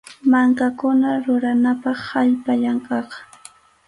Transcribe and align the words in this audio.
Mankakuna 0.31 1.09
ruranapaq 1.25 1.99
allpam 2.21 2.57
llankaqa. 2.61 3.17